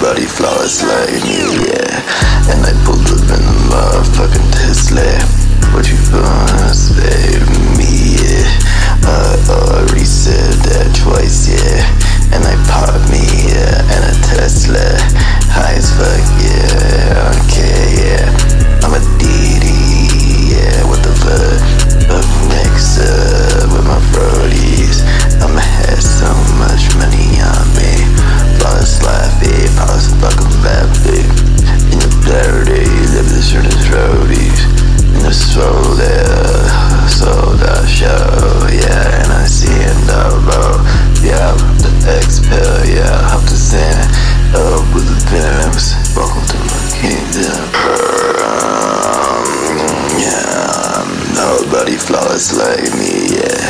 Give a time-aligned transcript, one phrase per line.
[0.00, 2.00] body flawless like me, yeah.
[2.50, 4.59] And I pulled the venom off, fucking.
[52.06, 53.60] Flowers like me, yeah.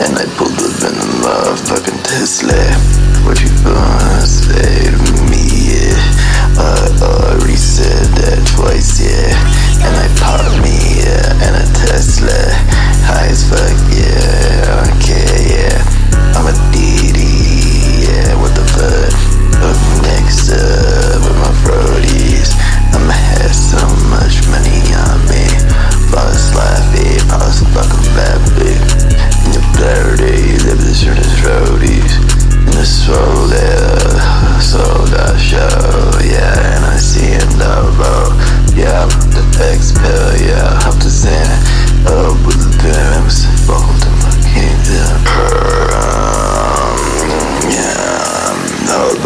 [0.00, 1.11] And I pulled the venom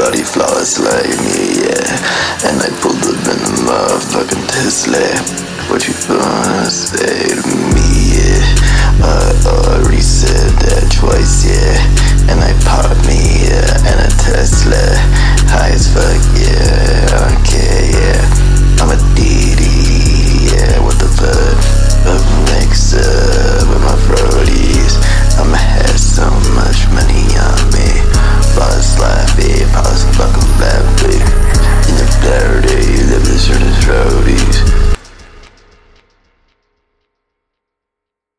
[0.06, 2.46] bloody flowers like me, yeah.
[2.46, 5.02] And I pulled the in off, motherfucking Tesla.
[5.68, 7.15] What you gonna say?